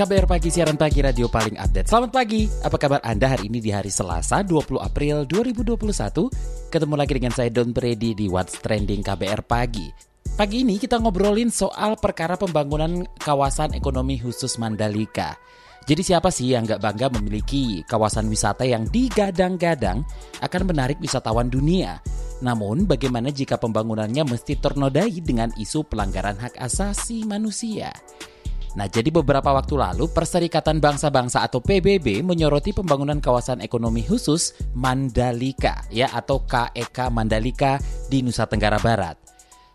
[0.00, 1.92] KBR Pagi, siaran pagi radio paling update.
[1.92, 6.72] Selamat pagi, apa kabar Anda hari ini di hari Selasa 20 April 2021?
[6.72, 9.92] Ketemu lagi dengan saya Don Brady di What's Trending KBR Pagi.
[10.40, 15.36] Pagi ini kita ngobrolin soal perkara pembangunan kawasan ekonomi khusus Mandalika.
[15.84, 20.00] Jadi siapa sih yang nggak bangga memiliki kawasan wisata yang digadang-gadang
[20.40, 22.00] akan menarik wisatawan dunia?
[22.40, 27.92] Namun bagaimana jika pembangunannya mesti ternodai dengan isu pelanggaran hak asasi manusia?
[28.78, 35.82] Nah, jadi beberapa waktu lalu Perserikatan Bangsa-Bangsa atau PBB menyoroti pembangunan kawasan ekonomi khusus Mandalika
[35.90, 39.18] ya atau KEK Mandalika di Nusa Tenggara Barat.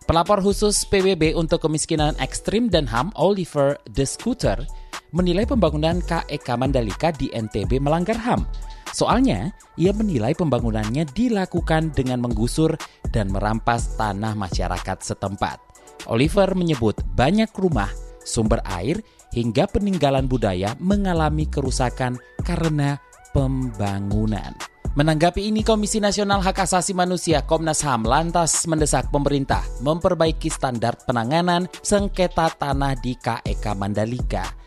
[0.08, 4.64] Pelapor khusus PBB untuk kemiskinan ekstrim dan HAM Oliver De Scooter
[5.12, 8.48] menilai pembangunan KEK Mandalika di NTB melanggar HAM.
[8.96, 12.80] Soalnya, ia menilai pembangunannya dilakukan dengan menggusur
[13.12, 15.60] dan merampas tanah masyarakat setempat.
[16.08, 17.90] Oliver menyebut banyak rumah
[18.26, 19.00] sumber air,
[19.32, 23.00] hingga peninggalan budaya mengalami kerusakan karena
[23.32, 24.52] pembangunan.
[24.96, 31.68] Menanggapi ini, Komisi Nasional Hak Asasi Manusia Komnas HAM lantas mendesak pemerintah memperbaiki standar penanganan
[31.84, 34.65] sengketa tanah di KEK Mandalika.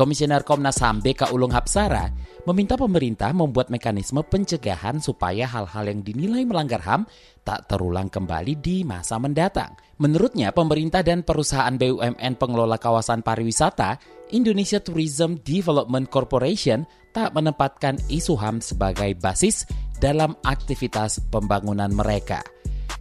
[0.00, 2.08] Komisioner Komnas HAM BK Ulung Hapsara
[2.48, 7.04] meminta pemerintah membuat mekanisme pencegahan supaya hal-hal yang dinilai melanggar HAM
[7.44, 9.76] tak terulang kembali di masa mendatang.
[10.00, 14.00] Menurutnya, pemerintah dan perusahaan BUMN pengelola kawasan pariwisata,
[14.32, 19.68] Indonesia Tourism Development Corporation tak menempatkan isu HAM sebagai basis
[20.00, 22.40] dalam aktivitas pembangunan mereka.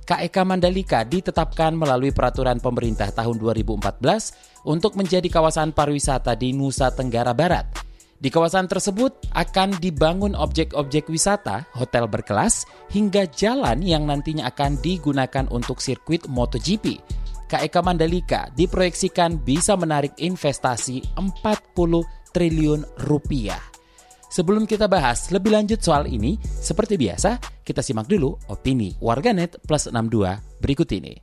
[0.03, 7.31] KEK Mandalika ditetapkan melalui peraturan pemerintah tahun 2014 untuk menjadi kawasan pariwisata di Nusa Tenggara
[7.35, 7.89] Barat.
[8.19, 15.47] Di kawasan tersebut akan dibangun objek-objek wisata, hotel berkelas, hingga jalan yang nantinya akan digunakan
[15.47, 16.99] untuk sirkuit MotoGP.
[17.47, 23.63] KEK Mandalika diproyeksikan bisa menarik investasi 40 triliun rupiah.
[24.29, 29.89] Sebelum kita bahas lebih lanjut soal ini, seperti biasa, kita simak dulu opini warganet plus
[29.89, 31.13] 62 berikut ini.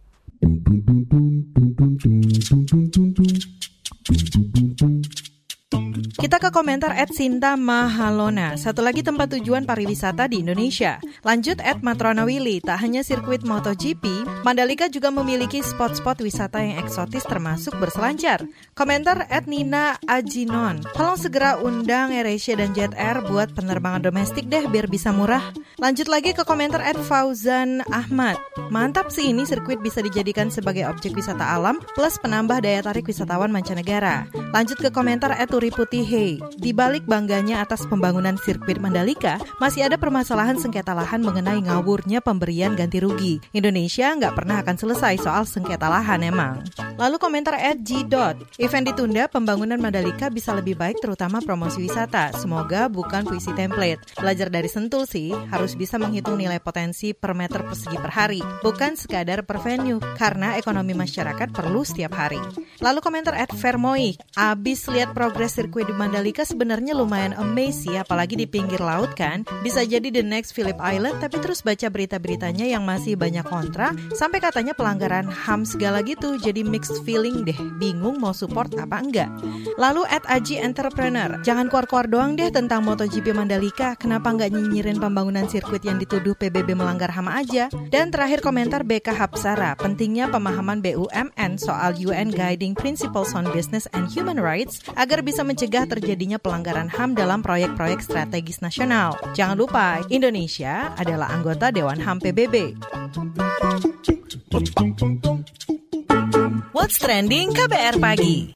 [4.09, 4.56] Thank you.
[6.27, 8.59] Kita ke komentar at Sinta Mahalona.
[8.59, 10.99] Satu lagi tempat tujuan pariwisata di Indonesia.
[11.23, 12.59] Lanjut at Matrona Willy.
[12.59, 18.43] Tak hanya sirkuit MotoGP, Mandalika juga memiliki spot-spot wisata yang eksotis termasuk berselancar.
[18.75, 20.83] Komentar at Nina Ajinon.
[20.99, 25.55] Tolong segera undang AirAsia dan Jet Air buat penerbangan domestik deh biar bisa murah.
[25.79, 28.35] Lanjut lagi ke komentar at Fauzan Ahmad.
[28.75, 33.55] Mantap sih ini sirkuit bisa dijadikan sebagai objek wisata alam plus penambah daya tarik wisatawan
[33.55, 34.27] mancanegara.
[34.51, 39.84] Lanjut ke komentar at Turi Putih Hey, di balik bangganya atas pembangunan sirkuit Mandalika, masih
[39.84, 43.37] ada permasalahan sengketa lahan mengenai ngawurnya pemberian ganti rugi.
[43.53, 46.65] Indonesia nggak pernah akan selesai soal sengketa lahan emang.
[46.97, 48.09] Lalu komentar at G.
[48.56, 52.33] Event ditunda, pembangunan Mandalika bisa lebih baik terutama promosi wisata.
[52.33, 54.00] Semoga bukan puisi template.
[54.16, 58.97] Belajar dari Sentul sih, harus bisa menghitung nilai potensi per meter persegi per hari, bukan
[58.97, 62.41] sekadar per venue, karena ekonomi masyarakat perlu setiap hari.
[62.81, 68.47] Lalu komentar at Vermoi, abis lihat progres sirkuit di Mandalika sebenarnya lumayan amazing apalagi di
[68.47, 69.43] pinggir laut kan.
[69.67, 74.39] Bisa jadi the next Phillip Island, tapi terus baca berita-beritanya yang masih banyak kontra, sampai
[74.39, 79.27] katanya pelanggaran HAM segala gitu, jadi mixed feeling deh, bingung mau support apa enggak.
[79.83, 85.50] Lalu at Aji Entrepreneur, jangan keluar-keluar doang deh tentang MotoGP Mandalika, kenapa nggak nyinyirin pembangunan
[85.50, 87.66] sirkuit yang dituduh PBB melanggar HAM aja?
[87.91, 94.06] Dan terakhir komentar BK Hapsara, pentingnya pemahaman BUMN soal UN Guiding Principles on Business and
[94.15, 99.16] Human Rights agar bisa mencegah terjadinya pelanggaran HAM dalam proyek-proyek strategis nasional.
[99.33, 102.77] Jangan lupa, Indonesia adalah anggota Dewan HAM PBB.
[106.77, 108.56] What's Trending KBR Pagi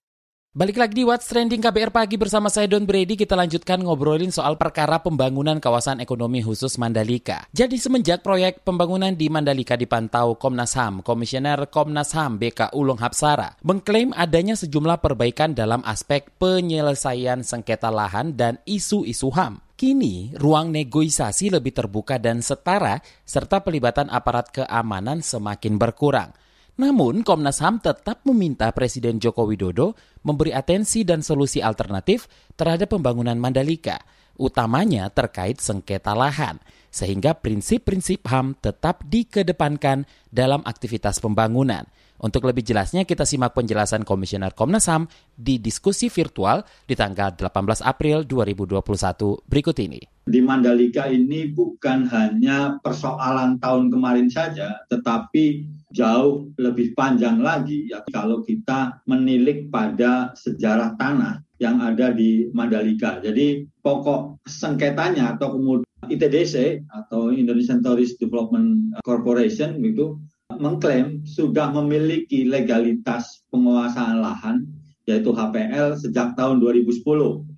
[0.51, 4.59] Balik lagi di What's Trending KBR Pagi bersama saya Don Brady, kita lanjutkan ngobrolin soal
[4.59, 7.47] perkara pembangunan kawasan ekonomi khusus Mandalika.
[7.55, 13.63] Jadi semenjak proyek pembangunan di Mandalika dipantau Komnas HAM, Komisioner Komnas HAM BK Ulung Hapsara
[13.63, 19.63] mengklaim adanya sejumlah perbaikan dalam aspek penyelesaian sengketa lahan dan isu-isu HAM.
[19.79, 26.35] Kini, ruang negosiasi lebih terbuka dan setara, serta pelibatan aparat keamanan semakin berkurang.
[26.81, 29.93] Namun, Komnas HAM tetap meminta Presiden Joko Widodo
[30.25, 32.25] memberi atensi dan solusi alternatif
[32.57, 34.01] terhadap pembangunan Mandalika,
[34.41, 36.57] utamanya terkait sengketa lahan,
[36.89, 41.85] sehingga prinsip-prinsip HAM tetap dikedepankan dalam aktivitas pembangunan.
[42.21, 47.81] Untuk lebih jelasnya kita simak penjelasan Komisioner Komnas HAM di diskusi virtual di tanggal 18
[47.81, 50.05] April 2021 berikut ini.
[50.29, 55.65] Di Mandalika ini bukan hanya persoalan tahun kemarin saja, tetapi
[55.97, 63.17] jauh lebih panjang lagi ya kalau kita menilik pada sejarah tanah yang ada di Mandalika.
[63.25, 70.17] Jadi pokok sengketanya atau kemudian ITDC atau Indonesian Tourist Development Corporation itu
[70.61, 74.69] mengklaim sudah memiliki legalitas penguasaan lahan
[75.09, 77.03] yaitu HPL sejak tahun 2010.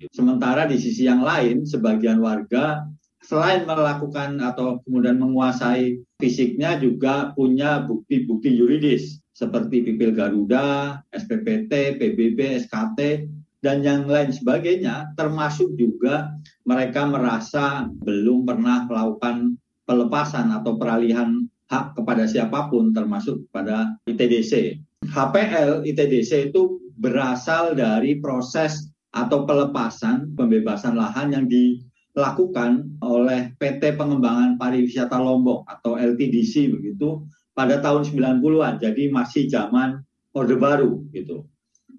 [0.09, 2.87] Sementara di sisi yang lain sebagian warga
[3.23, 12.63] selain melakukan atau kemudian menguasai fisiknya juga punya bukti-bukti yuridis seperti Pipil Garuda, SPPT, PBB,
[12.65, 13.27] SKT,
[13.63, 16.35] dan yang lain sebagainya, termasuk juga
[16.67, 19.55] mereka merasa belum pernah melakukan
[19.87, 24.79] pelepasan atau peralihan hak kepada siapa pun termasuk kepada ITDC.
[25.07, 34.57] HPL ITDC itu berasal dari proses atau pelepasan pembebasan lahan yang dilakukan oleh PT Pengembangan
[34.57, 37.21] Pariwisata Lombok atau LTDC begitu
[37.53, 38.81] pada tahun 90-an.
[38.81, 40.01] Jadi masih zaman
[40.33, 41.45] Orde Baru gitu.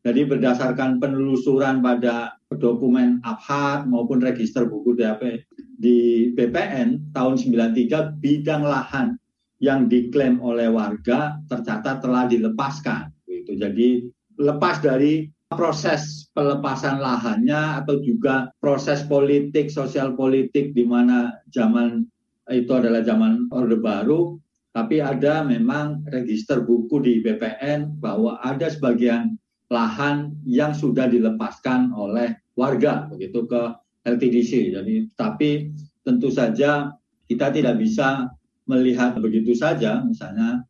[0.04, 5.48] Jadi berdasarkan penelusuran pada dokumen Abhat maupun register buku DAP
[5.80, 9.16] di BPN tahun 93 bidang lahan
[9.64, 13.08] yang diklaim oleh warga tercatat telah dilepaskan.
[13.24, 13.56] Gitu.
[13.56, 13.88] Jadi
[14.36, 22.04] lepas dari proses pelepasan lahannya atau juga proses politik, sosial politik di mana zaman
[22.52, 24.36] itu adalah zaman Orde Baru,
[24.76, 29.38] tapi ada memang register buku di BPN bahwa ada sebagian
[29.72, 33.62] lahan yang sudah dilepaskan oleh warga begitu ke
[34.04, 34.76] LTDC.
[34.76, 35.72] Jadi tapi
[36.04, 36.92] tentu saja
[37.24, 38.28] kita tidak bisa
[38.64, 40.64] melihat begitu saja, misalnya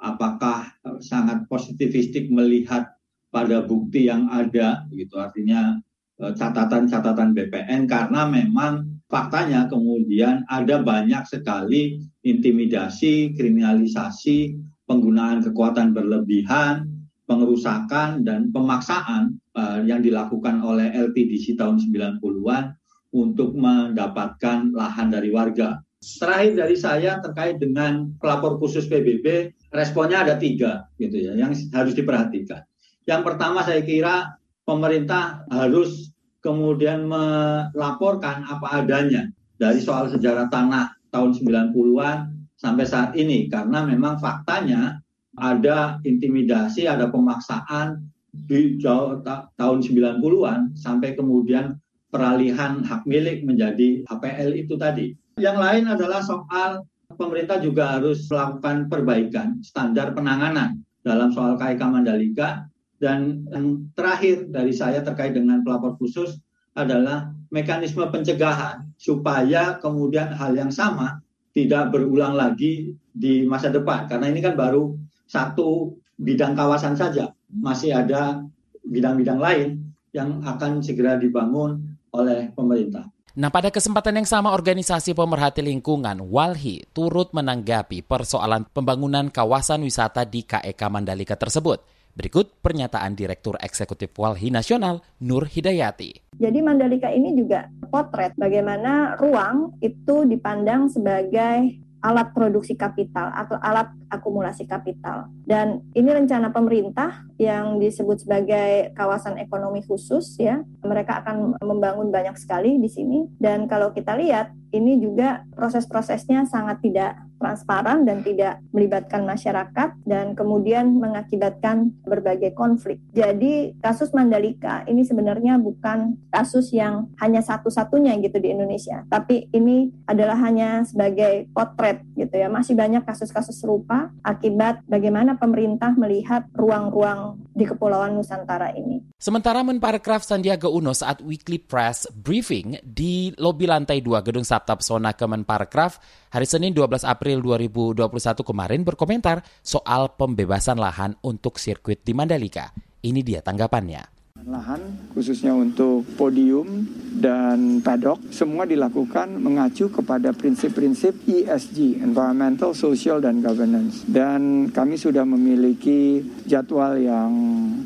[0.00, 0.70] apakah
[1.02, 2.88] sangat positivistik melihat
[3.30, 5.78] pada bukti yang ada, begitu artinya
[6.18, 14.56] e, catatan-catatan BPN karena memang faktanya kemudian ada banyak sekali intimidasi, kriminalisasi,
[14.90, 16.90] penggunaan kekuatan berlebihan,
[17.30, 22.74] pengerusakan dan pemaksaan uh, yang dilakukan oleh LTDC tahun 90-an
[23.14, 25.78] untuk mendapatkan lahan dari warga.
[26.00, 31.92] Terakhir dari saya terkait dengan pelapor khusus PBB, responnya ada tiga gitu ya, yang harus
[31.92, 32.64] diperhatikan.
[33.04, 34.32] Yang pertama saya kira
[34.64, 36.08] pemerintah harus
[36.40, 39.28] kemudian melaporkan apa adanya
[39.60, 45.04] dari soal sejarah tanah tahun 90-an sampai saat ini karena memang faktanya
[45.36, 51.76] ada intimidasi, ada pemaksaan di jauh ta tahun 90-an sampai kemudian
[52.08, 55.19] peralihan hak milik menjadi HPL itu tadi.
[55.38, 56.70] Yang lain adalah soal
[57.14, 62.66] pemerintah juga harus melakukan perbaikan standar penanganan dalam soal KIK Mandalika.
[63.00, 66.36] Dan yang terakhir dari saya terkait dengan pelapor khusus
[66.76, 71.18] adalah mekanisme pencegahan supaya kemudian hal yang sama
[71.56, 74.06] tidak berulang lagi di masa depan.
[74.06, 74.94] Karena ini kan baru
[75.26, 77.32] satu bidang kawasan saja.
[77.50, 78.44] Masih ada
[78.84, 79.68] bidang-bidang lain
[80.12, 83.06] yang akan segera dibangun oleh pemerintah.
[83.38, 90.26] Nah, pada kesempatan yang sama organisasi pemerhati lingkungan Walhi turut menanggapi persoalan pembangunan kawasan wisata
[90.26, 91.78] di KEK Mandalika tersebut.
[92.10, 96.34] Berikut pernyataan Direktur Eksekutif Walhi Nasional Nur Hidayati.
[96.42, 103.92] Jadi Mandalika ini juga potret bagaimana ruang itu dipandang sebagai alat produksi kapital atau alat
[104.08, 105.28] akumulasi kapital.
[105.44, 110.64] Dan ini rencana pemerintah yang disebut sebagai kawasan ekonomi khusus ya.
[110.82, 116.80] Mereka akan membangun banyak sekali di sini dan kalau kita lihat ini juga proses-prosesnya sangat
[116.82, 123.00] tidak transparan dan tidak melibatkan masyarakat dan kemudian mengakibatkan berbagai konflik.
[123.16, 129.88] Jadi kasus Mandalika ini sebenarnya bukan kasus yang hanya satu-satunya gitu di Indonesia, tapi ini
[130.04, 132.52] adalah hanya sebagai potret gitu ya.
[132.52, 139.00] Masih banyak kasus-kasus serupa akibat bagaimana pemerintah melihat ruang-ruang di Kepulauan Nusantara ini.
[139.16, 145.16] Sementara Menparekraf Sandiaga Uno saat weekly press briefing di lobi lantai 2 Gedung Sabta Pesona
[145.16, 152.70] Kemenparekraf hari Senin 12 April 2021 kemarin berkomentar soal pembebasan lahan untuk sirkuit di Mandalika.
[153.02, 154.19] Ini dia tanggapannya.
[154.48, 156.88] Lahan khususnya untuk podium
[157.20, 164.06] dan paddock semua dilakukan mengacu kepada prinsip-prinsip ESG, Environmental, Social, dan Governance.
[164.08, 167.32] Dan kami sudah memiliki jadwal yang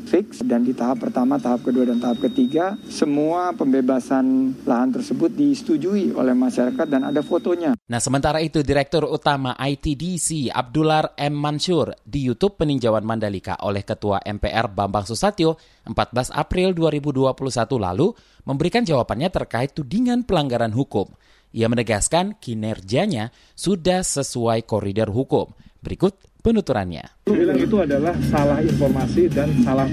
[0.07, 6.15] fix dan di tahap pertama, tahap kedua, dan tahap ketiga semua pembebasan lahan tersebut disetujui
[6.15, 7.75] oleh masyarakat dan ada fotonya.
[7.91, 11.35] Nah, sementara itu Direktur Utama ITDC Abdullah M.
[11.35, 16.44] Mansur di YouTube peninjauan Mandalika oleh Ketua MPR Bambang Susatyo 14 April
[16.77, 17.33] 2021
[17.77, 18.13] lalu
[18.45, 21.09] memberikan jawabannya terkait tudingan pelanggaran hukum.
[21.55, 25.55] Ia menegaskan kinerjanya sudah sesuai koridor hukum.
[25.79, 27.01] Berikut penuturannya.
[27.25, 29.89] Dia bilang itu adalah salah informasi dan salah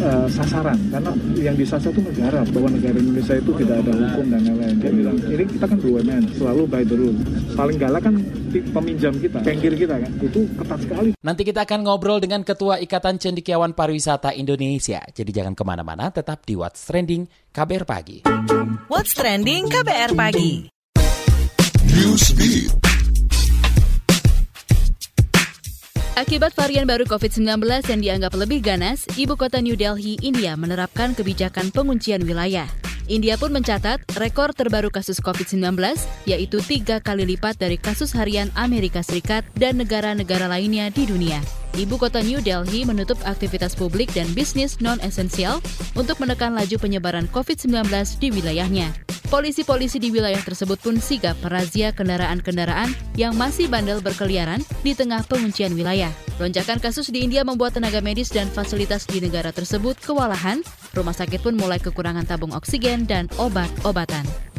[0.00, 4.40] uh, sasaran karena yang disasar itu negara bahwa negara Indonesia itu tidak ada hukum dan
[4.48, 4.76] lain-lain.
[4.80, 7.18] Dia bilang ini kita kan BUMN selalu by the rule.
[7.52, 8.14] Paling galak kan
[8.72, 11.10] peminjam kita, pengkir kita kan itu ketat sekali.
[11.20, 15.04] Nanti kita akan ngobrol dengan Ketua Ikatan Cendikiawan Pariwisata Indonesia.
[15.04, 18.18] Jadi jangan ke mana-mana, tetap di What's Trending KBR Pagi.
[18.88, 20.72] What's Trending KBR Pagi.
[21.92, 22.79] Newsbeat.
[26.20, 31.72] Akibat varian baru COVID-19 yang dianggap lebih ganas, ibu kota New Delhi, India menerapkan kebijakan
[31.72, 32.68] penguncian wilayah.
[33.08, 35.80] India pun mencatat rekor terbaru kasus COVID-19,
[36.28, 41.40] yaitu tiga kali lipat dari kasus harian Amerika Serikat dan negara-negara lainnya di dunia.
[41.70, 45.62] Ibu kota New Delhi menutup aktivitas publik dan bisnis non-esensial
[45.94, 47.86] untuk menekan laju penyebaran COVID-19
[48.18, 48.90] di wilayahnya.
[49.30, 55.70] Polisi-polisi di wilayah tersebut pun sigap merazia kendaraan-kendaraan yang masih bandel berkeliaran di tengah penguncian
[55.78, 56.10] wilayah.
[56.42, 60.66] Lonjakan kasus di India membuat tenaga medis dan fasilitas di negara tersebut kewalahan.
[60.98, 64.49] Rumah sakit pun mulai kekurangan tabung oksigen dan obat-obatan.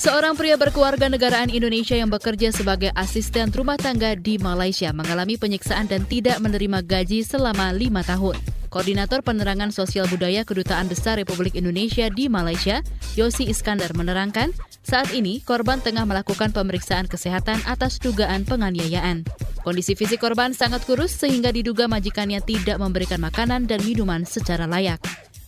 [0.00, 5.92] Seorang pria berkeluarga negaraan Indonesia yang bekerja sebagai asisten rumah tangga di Malaysia mengalami penyiksaan
[5.92, 8.32] dan tidak menerima gaji selama lima tahun.
[8.72, 12.80] Koordinator Penerangan Sosial Budaya Kedutaan Besar Republik Indonesia di Malaysia,
[13.12, 19.28] Yosi Iskandar menerangkan, saat ini korban tengah melakukan pemeriksaan kesehatan atas dugaan penganiayaan.
[19.60, 24.96] Kondisi fisik korban sangat kurus sehingga diduga majikannya tidak memberikan makanan dan minuman secara layak.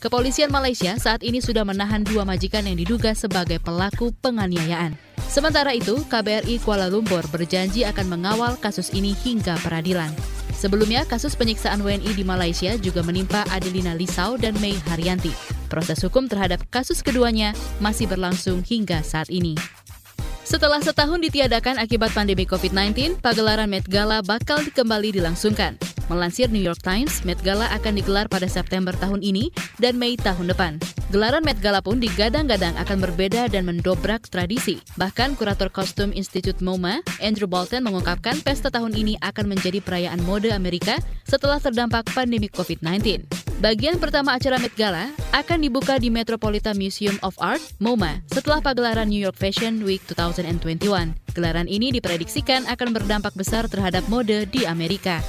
[0.02, 4.98] Kepolisian Malaysia saat ini sudah menahan dua majikan yang diduga sebagai pelaku penganiayaan.
[5.30, 10.10] Sementara itu, KBRI Kuala Lumpur berjanji akan mengawal kasus ini hingga peradilan.
[10.58, 15.30] Sebelumnya, kasus penyiksaan WNI di Malaysia juga menimpa Adelina Lisau dan Mei Haryanti.
[15.70, 19.54] Proses hukum terhadap kasus keduanya masih berlangsung hingga saat ini.
[20.42, 25.78] Setelah setahun ditiadakan akibat pandemi COVID-19, pagelaran Met Gala bakal kembali dilangsungkan.
[26.12, 29.48] Melansir New York Times, Met Gala akan digelar pada September tahun ini
[29.80, 30.76] dan Mei tahun depan.
[31.08, 34.80] Gelaran Met Gala pun digadang-gadang akan berbeda dan mendobrak tradisi.
[35.00, 40.52] Bahkan kurator kostum Institute MoMA, Andrew Bolton mengungkapkan pesta tahun ini akan menjadi perayaan mode
[40.52, 43.28] Amerika setelah terdampak pandemi COVID-19.
[43.60, 49.06] Bagian pertama acara Met Gala akan dibuka di Metropolitan Museum of Art, MoMA, setelah pagelaran
[49.06, 51.14] New York Fashion Week 2021.
[51.32, 55.22] Gelaran ini diprediksikan akan berdampak besar terhadap mode di Amerika.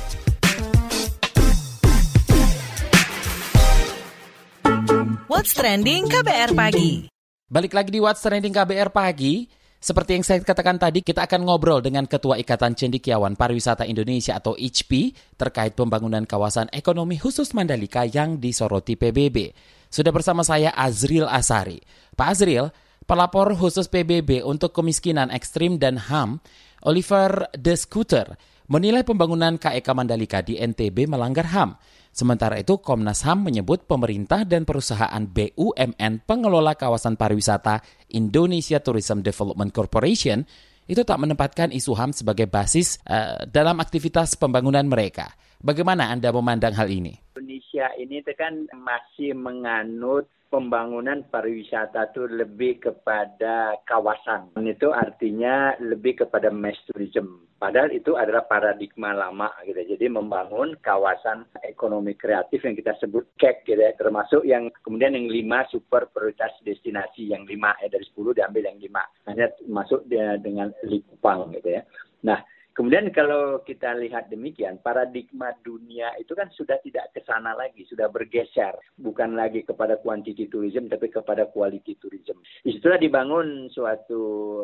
[5.26, 7.10] What's Trending KBR Pagi.
[7.50, 9.50] Balik lagi di What's Trending KBR Pagi.
[9.82, 14.54] Seperti yang saya katakan tadi, kita akan ngobrol dengan Ketua Ikatan Cendikiawan Pariwisata Indonesia atau
[14.54, 19.58] ICP terkait pembangunan kawasan ekonomi khusus Mandalika yang disoroti PBB.
[19.90, 21.82] Sudah bersama saya Azril Asari.
[22.14, 22.70] Pak Azril,
[23.10, 26.38] pelapor khusus PBB untuk kemiskinan ekstrim dan HAM,
[26.86, 31.75] Oliver De Scooter, menilai pembangunan KEK Mandalika di NTB melanggar HAM.
[32.13, 37.82] Sementara itu, Komnas HAM menyebut pemerintah dan perusahaan BUMN pengelola kawasan pariwisata
[38.13, 40.46] Indonesia Tourism Development Corporation
[40.86, 45.32] itu tak menempatkan isu HAM sebagai basis uh, dalam aktivitas pembangunan mereka.
[45.63, 47.15] Bagaimana Anda memandang hal ini?
[47.39, 54.54] Indonesia ini kan masih menganut pembangunan pariwisata itu lebih kepada kawasan.
[54.62, 57.42] Itu artinya lebih kepada mass tourism.
[57.58, 59.98] Padahal itu adalah paradigma lama gitu.
[59.98, 63.98] Jadi membangun kawasan ekonomi kreatif yang kita sebut KEK gitu ya.
[63.98, 67.34] Termasuk yang kemudian yang lima super prioritas destinasi.
[67.34, 69.02] Yang lima ya dari sepuluh diambil yang lima.
[69.26, 70.06] Hanya masuk
[70.46, 71.82] dengan Likupang gitu ya.
[72.30, 77.86] Nah Kemudian kalau kita lihat demikian, paradigma dunia itu kan sudah tidak ke sana lagi,
[77.86, 78.74] sudah bergeser.
[78.98, 82.42] Bukan lagi kepada quantity tourism, tapi kepada quality tourism.
[82.65, 84.22] Di situlah dibangun suatu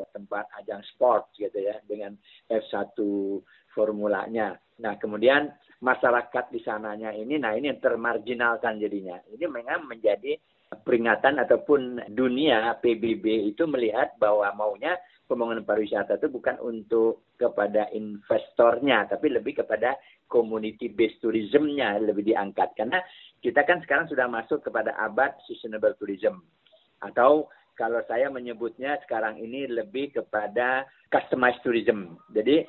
[0.09, 2.17] tempat ajang sport gitu ya, dengan
[2.49, 2.97] F1
[3.77, 4.57] formulanya.
[4.81, 5.53] Nah kemudian
[5.85, 9.21] masyarakat di sananya ini, nah ini yang termarginalkan jadinya.
[9.29, 10.33] Ini memang menjadi
[10.69, 14.97] peringatan ataupun dunia PBB itu melihat bahwa maunya
[15.29, 19.93] pembangunan pariwisata itu bukan untuk kepada investornya, tapi lebih kepada
[20.25, 22.74] community based tourism-nya lebih diangkat.
[22.74, 22.98] Karena
[23.38, 26.41] kita kan sekarang sudah masuk kepada abad sustainable tourism.
[27.05, 30.83] Atau kalau saya menyebutnya sekarang ini lebih kepada
[31.13, 32.17] customized tourism.
[32.33, 32.65] Jadi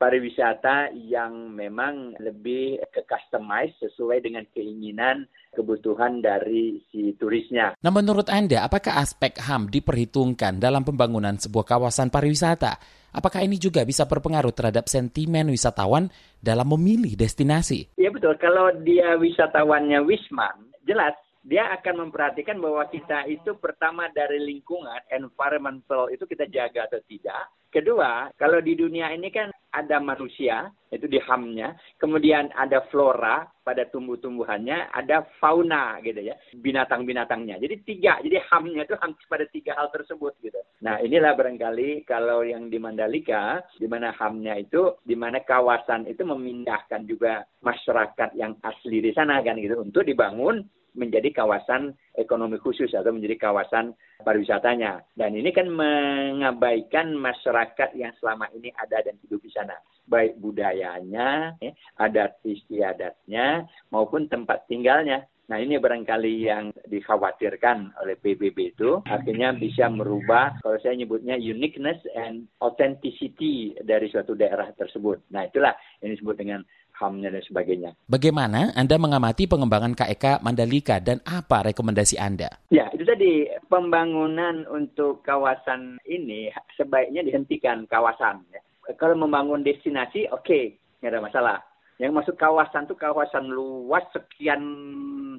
[0.00, 7.76] pariwisata yang memang lebih ke customize sesuai dengan keinginan kebutuhan dari si turisnya.
[7.76, 12.80] Nah menurut Anda, apakah aspek HAM diperhitungkan dalam pembangunan sebuah kawasan pariwisata?
[13.12, 16.08] Apakah ini juga bisa berpengaruh terhadap sentimen wisatawan
[16.40, 17.92] dalam memilih destinasi?
[18.00, 21.12] Iya betul, kalau dia wisatawannya Wisman, jelas
[21.44, 27.48] dia akan memperhatikan bahwa kita itu pertama dari lingkungan, environmental itu kita jaga atau tidak.
[27.72, 33.86] Kedua, kalau di dunia ini kan ada manusia, itu di hamnya, kemudian ada flora pada
[33.86, 37.62] tumbuh-tumbuhannya, ada fauna gitu ya, binatang-binatangnya.
[37.62, 40.58] Jadi tiga, jadi hamnya itu hampir pada tiga hal tersebut gitu.
[40.82, 46.26] Nah inilah barangkali kalau yang di Mandalika, di mana hamnya itu, di mana kawasan itu
[46.26, 52.92] memindahkan juga masyarakat yang asli di sana kan gitu, untuk dibangun menjadi kawasan ekonomi khusus
[52.92, 55.04] atau menjadi kawasan pariwisatanya.
[55.16, 59.74] Dan ini kan mengabaikan masyarakat yang selama ini ada dan hidup di sana.
[60.10, 65.26] Baik budayanya, ya, adat istiadatnya, maupun tempat tinggalnya.
[65.50, 71.98] Nah ini barangkali yang dikhawatirkan oleh PBB itu akhirnya bisa merubah kalau saya nyebutnya uniqueness
[72.14, 75.26] and authenticity dari suatu daerah tersebut.
[75.34, 75.74] Nah itulah
[76.06, 76.62] yang disebut dengan
[77.00, 77.90] HAM-nya dan sebagainya.
[78.04, 82.52] Bagaimana Anda mengamati pengembangan KEK Mandalika dan apa rekomendasi Anda?
[82.68, 88.44] Ya, itu tadi pembangunan untuk kawasan ini sebaiknya dihentikan kawasan.
[88.52, 88.60] Ya.
[89.00, 91.58] Kalau membangun destinasi, oke, okay, nggak ada masalah.
[92.00, 94.62] Yang masuk kawasan itu kawasan luas sekian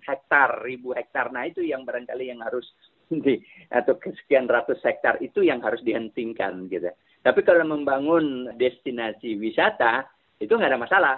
[0.06, 1.34] hektar, ribu hektar.
[1.34, 2.66] Nah itu yang barangkali yang harus
[3.26, 6.90] di atau sekian ratus hektar itu yang harus dihentikan gitu.
[7.22, 10.10] Tapi kalau membangun destinasi wisata
[10.42, 11.16] itu nggak ada masalah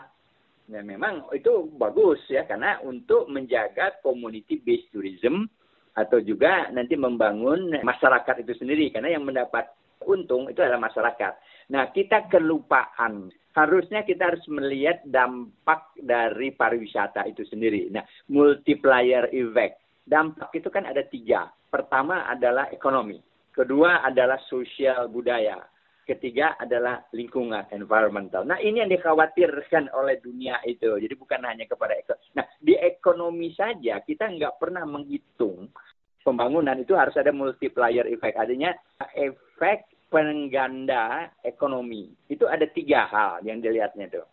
[0.74, 5.46] Ya memang itu bagus ya karena untuk menjaga community based tourism
[5.94, 9.70] atau juga nanti membangun masyarakat itu sendiri karena yang mendapat
[10.10, 11.34] untung itu adalah masyarakat.
[11.72, 13.32] Nah, kita kelupaan.
[13.54, 17.88] Harusnya kita harus melihat dampak dari pariwisata itu sendiri.
[17.94, 18.02] Nah,
[18.34, 19.78] multiplier effect.
[20.04, 21.54] Dampak itu kan ada tiga.
[21.70, 23.22] Pertama adalah ekonomi.
[23.54, 25.62] Kedua adalah sosial budaya.
[26.04, 28.44] Ketiga adalah lingkungan, environmental.
[28.44, 31.00] Nah ini yang dikhawatirkan oleh dunia itu.
[31.00, 32.28] Jadi bukan hanya kepada ekonomi.
[32.36, 35.72] Nah di ekonomi saja kita nggak pernah menghitung
[36.24, 38.36] pembangunan itu harus ada multiplier effect.
[38.36, 38.76] Artinya
[39.16, 42.12] efek pengganda ekonomi.
[42.32, 44.24] Itu ada tiga hal yang dilihatnya itu.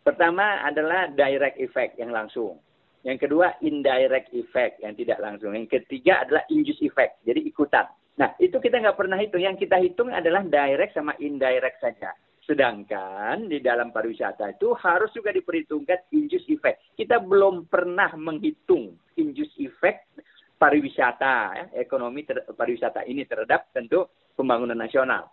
[0.00, 2.56] Pertama adalah direct effect yang langsung.
[3.00, 5.52] Yang kedua indirect effect yang tidak langsung.
[5.56, 7.20] Yang ketiga adalah induce effect.
[7.24, 7.88] Jadi ikutan.
[8.18, 9.42] Nah, itu kita nggak pernah hitung.
[9.44, 12.10] Yang kita hitung adalah direct sama indirect saja.
[12.50, 16.82] Sedangkan di dalam pariwisata itu harus juga diperhitungkan induce effect.
[16.98, 20.10] Kita belum pernah menghitung induce effect
[20.58, 25.30] pariwisata, ya, ekonomi ter, pariwisata ini terhadap tentu pembangunan nasional.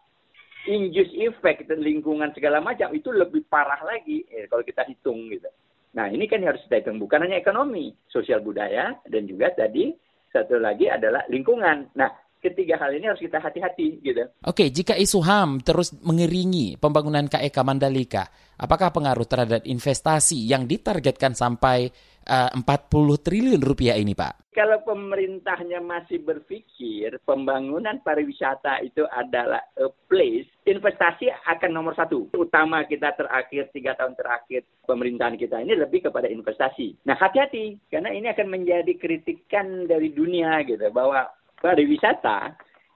[0.69, 5.47] Induce effect lingkungan segala macam itu lebih parah lagi eh, kalau kita hitung gitu.
[5.95, 9.95] Nah ini kan harus kita hitung bukan hanya ekonomi, sosial budaya dan juga tadi
[10.29, 11.89] satu lagi adalah lingkungan.
[11.95, 14.23] Nah ketiga hal ini harus kita hati-hati gitu.
[14.45, 21.33] Oke, jika isu HAM terus mengiringi pembangunan KEK Mandalika, apakah pengaruh terhadap investasi yang ditargetkan
[21.37, 21.89] sampai
[22.27, 24.47] eh, uh, 40 triliun rupiah ini, Pak?
[24.57, 32.33] Kalau pemerintahnya masih berpikir pembangunan pariwisata itu adalah a place, investasi akan nomor satu.
[32.33, 37.05] Utama kita terakhir, tiga tahun terakhir pemerintahan kita ini lebih kepada investasi.
[37.05, 41.29] Nah hati-hati, karena ini akan menjadi kritikan dari dunia gitu, bahwa
[41.61, 42.53] pariwisata,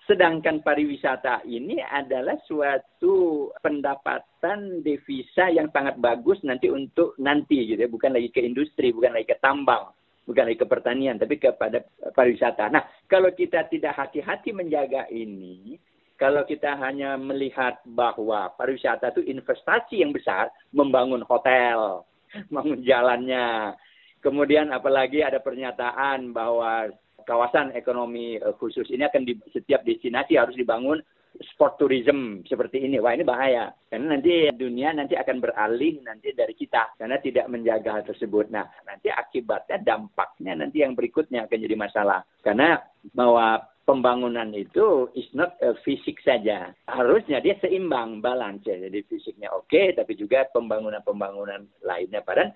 [0.10, 7.90] sedangkan pariwisata ini adalah suatu pendapatan devisa yang sangat bagus nanti untuk nanti gitu ya,
[7.90, 9.94] bukan lagi ke industri, bukan lagi ke tambang,
[10.26, 12.70] bukan lagi ke pertanian, tapi kepada pariwisata.
[12.70, 15.78] Nah, kalau kita tidak hati-hati menjaga ini,
[16.22, 22.06] kalau kita hanya melihat bahwa pariwisata itu investasi yang besar, membangun hotel,
[22.54, 23.74] membangun jalannya,
[24.22, 30.58] kemudian apalagi ada pernyataan bahwa kawasan ekonomi eh, khusus ini akan di setiap destinasi harus
[30.58, 31.02] dibangun
[31.40, 33.00] sport tourism seperti ini.
[33.00, 33.72] Wah ini bahaya.
[33.88, 37.00] Karena nanti dunia nanti akan beralih nanti dari kita.
[37.00, 38.52] Karena tidak menjaga hal tersebut.
[38.52, 42.20] Nah nanti akibatnya dampaknya nanti yang berikutnya akan jadi masalah.
[42.44, 42.78] Karena
[43.16, 46.76] bahwa pembangunan itu is not a fisik saja.
[46.86, 48.68] Harusnya dia seimbang, balance.
[48.68, 52.22] Jadi fisiknya oke, okay, tapi juga pembangunan-pembangunan lainnya.
[52.22, 52.54] Padahal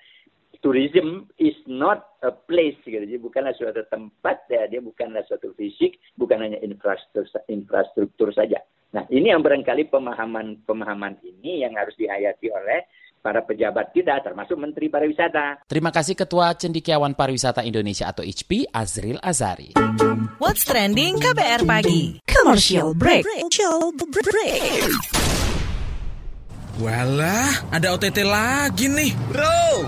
[0.65, 2.97] tourism is not a place gitu.
[2.97, 8.57] Jadi bukanlah suatu tempat ya, dia bukanlah suatu fisik, bukan hanya infrastruktur infrastruktur saja.
[8.97, 12.81] Nah, ini yang barangkali pemahaman-pemahaman ini yang harus dihayati oleh
[13.21, 15.69] para pejabat kita, termasuk Menteri Pariwisata.
[15.69, 19.77] Terima kasih Ketua Cendikiawan Pariwisata Indonesia atau ICPI, Azril Azari.
[20.41, 22.21] What's Trending KBR Pagi.
[22.25, 23.21] Commercial break.
[23.25, 24.81] Commercial break.
[26.75, 29.15] Walah, ada OTT lagi nih.
[29.31, 29.87] Bro,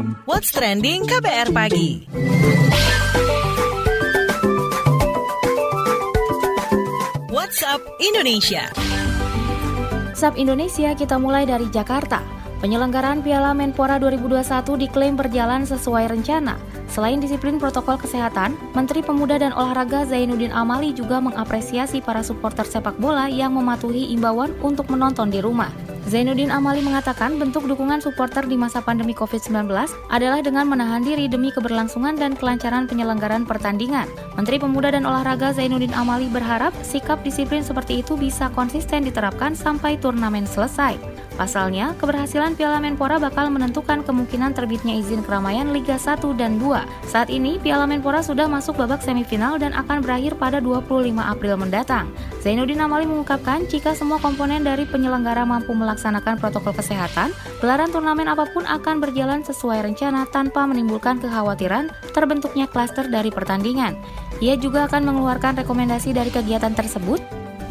[0.27, 2.03] What's Trending KBR Pagi.
[7.31, 8.67] WhatsApp Indonesia.
[10.11, 12.19] WhatsApp Indonesia kita mulai dari Jakarta.
[12.59, 16.59] Penyelenggaraan Piala Menpora 2021 diklaim berjalan sesuai rencana.
[16.91, 22.99] Selain disiplin protokol kesehatan, Menteri Pemuda dan Olahraga Zainuddin Amali juga mengapresiasi para supporter sepak
[22.99, 25.90] bola yang mematuhi imbauan untuk menonton di rumah.
[26.09, 29.69] Zainuddin Amali mengatakan bentuk dukungan supporter di masa pandemi COVID-19
[30.09, 34.09] adalah dengan menahan diri demi keberlangsungan dan kelancaran penyelenggaraan pertandingan.
[34.33, 40.01] Menteri Pemuda dan Olahraga Zainuddin Amali berharap sikap disiplin seperti itu bisa konsisten diterapkan sampai
[40.01, 41.10] turnamen selesai.
[41.39, 46.83] Pasalnya, keberhasilan Piala Menpora bakal menentukan kemungkinan terbitnya izin keramaian Liga 1 dan 2.
[47.07, 52.11] Saat ini, Piala Menpora sudah masuk babak semifinal dan akan berakhir pada 25 April mendatang.
[52.43, 57.31] Zainuddin Amali mengungkapkan jika semua komponen dari penyelenggara mampu melaksanakan protokol kesehatan,
[57.63, 63.95] gelaran turnamen apa pun akan berjalan sesuai rencana tanpa menimbulkan kekhawatiran terbentuknya klaster dari pertandingan.
[64.43, 67.21] Ia juga akan mengeluarkan rekomendasi dari kegiatan tersebut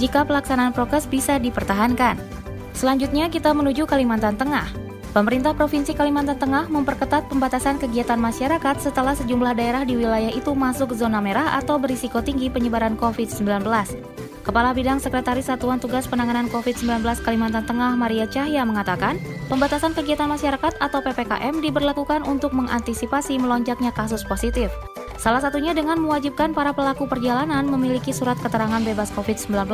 [0.00, 2.39] jika pelaksanaan prokes bisa dipertahankan.
[2.80, 4.72] Selanjutnya kita menuju Kalimantan Tengah.
[5.12, 10.96] Pemerintah Provinsi Kalimantan Tengah memperketat pembatasan kegiatan masyarakat setelah sejumlah daerah di wilayah itu masuk
[10.96, 13.68] zona merah atau berisiko tinggi penyebaran COVID-19.
[14.40, 19.20] Kepala Bidang Sekretaris Satuan Tugas Penanganan COVID-19 Kalimantan Tengah Maria Cahya mengatakan,
[19.52, 24.72] pembatasan kegiatan masyarakat atau PPKM diberlakukan untuk mengantisipasi melonjaknya kasus positif.
[25.20, 29.68] Salah satunya dengan mewajibkan para pelaku perjalanan memiliki surat keterangan bebas COVID-19.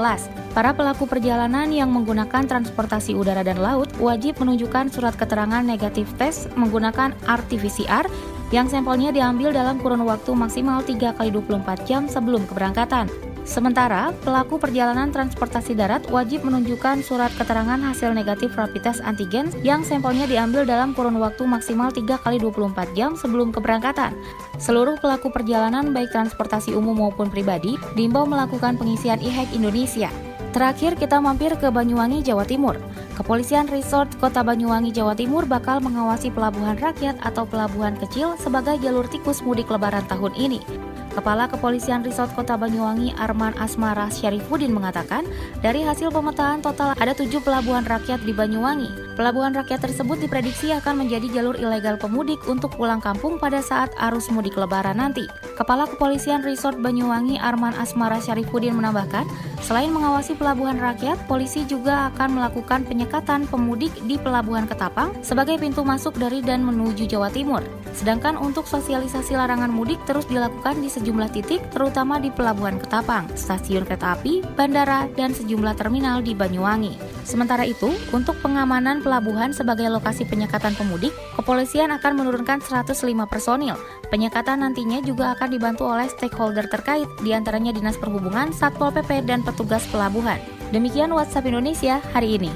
[0.51, 6.51] Para pelaku perjalanan yang menggunakan transportasi udara dan laut wajib menunjukkan surat keterangan negatif tes
[6.59, 8.11] menggunakan RT-PCR
[8.51, 13.07] yang sampelnya diambil dalam kurun waktu maksimal 3 kali 24 jam sebelum keberangkatan.
[13.47, 19.87] Sementara, pelaku perjalanan transportasi darat wajib menunjukkan surat keterangan hasil negatif rapid test antigen yang
[19.87, 24.19] sampelnya diambil dalam kurun waktu maksimal 3 kali 24 jam sebelum keberangkatan.
[24.59, 30.11] Seluruh pelaku perjalanan baik transportasi umum maupun pribadi diimbau melakukan pengisian e-hack Indonesia.
[30.51, 32.75] Terakhir kita mampir ke Banyuwangi, Jawa Timur.
[33.15, 39.07] Kepolisian Resort Kota Banyuwangi, Jawa Timur bakal mengawasi pelabuhan rakyat atau pelabuhan kecil sebagai jalur
[39.07, 40.86] tikus mudik lebaran tahun ini.
[41.17, 45.25] Kepala Kepolisian Resort Kota Banyuwangi Arman Asmara Syarifudin mengatakan,
[45.65, 49.06] dari hasil pemetaan total ada tujuh pelabuhan rakyat di Banyuwangi.
[49.17, 54.29] Pelabuhan rakyat tersebut diprediksi akan menjadi jalur ilegal pemudik untuk pulang kampung pada saat arus
[54.29, 55.25] mudik lebaran nanti.
[55.57, 59.25] Kepala Kepolisian Resort Banyuwangi Arman Asmara Syarifudin menambahkan,
[59.65, 65.81] selain mengawasi pelabuhan rakyat, polisi juga akan melakukan penyekatan pemudik di Pelabuhan Ketapang sebagai pintu
[65.81, 67.65] masuk dari dan menuju Jawa Timur.
[67.97, 73.89] Sedangkan untuk sosialisasi larangan mudik terus dilakukan di sejumlah titik, terutama di Pelabuhan Ketapang, stasiun
[73.89, 77.25] kereta api, bandara, dan sejumlah terminal di Banyuwangi.
[77.25, 83.79] Sementara itu, untuk pengamanan pelabuhan sebagai lokasi penyekatan pemudik, kepolisian akan menurunkan 105 personil.
[84.11, 89.47] Penyekatan nantinya juga akan dibantu oleh stakeholder terkait, di antaranya Dinas Perhubungan, Satpol PP, dan
[89.47, 90.43] petugas pelabuhan.
[90.75, 92.51] Demikian WhatsApp Indonesia hari ini.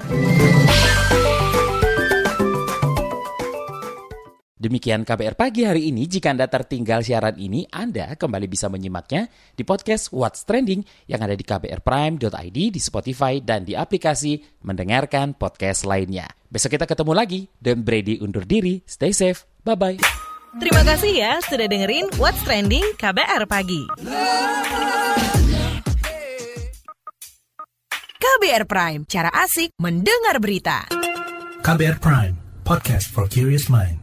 [4.60, 6.04] Demikian KBR Pagi hari ini.
[6.04, 11.32] Jika Anda tertinggal siaran ini, Anda kembali bisa menyimaknya di podcast What's Trending yang ada
[11.32, 16.28] di kbrprime.id, di Spotify, dan di aplikasi mendengarkan podcast lainnya.
[16.52, 17.40] Besok kita ketemu lagi.
[17.56, 18.84] Dan Brady undur diri.
[18.84, 19.48] Stay safe.
[19.64, 19.96] Bye-bye.
[20.60, 23.88] Terima kasih ya sudah dengerin What's Trending KBR Pagi.
[28.20, 30.84] KBR Prime, cara asik mendengar berita.
[31.64, 32.34] KBR Prime,
[32.66, 33.99] podcast for curious mind.